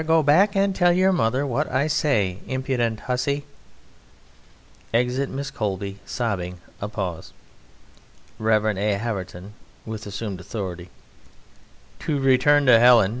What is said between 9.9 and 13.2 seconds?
assumed authority): To return to Helen.